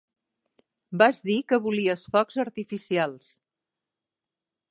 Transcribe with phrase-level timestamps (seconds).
[1.01, 3.31] Vas dir que volies focs artificials.